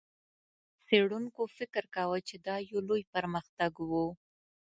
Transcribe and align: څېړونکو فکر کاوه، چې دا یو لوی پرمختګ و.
څېړونکو 0.85 1.41
فکر 1.57 1.83
کاوه، 1.95 2.17
چې 2.27 2.35
دا 2.47 2.55
یو 2.69 2.79
لوی 2.89 3.03
پرمختګ 3.13 3.73
و. 3.89 3.91